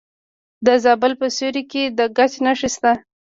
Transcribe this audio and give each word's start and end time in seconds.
د 0.65 0.67
زابل 0.83 1.11
په 1.21 1.27
سیوري 1.35 1.63
کې 1.71 1.83
د 1.97 1.99
ګچ 2.17 2.33
نښې 2.45 2.69
شته. 2.75 2.91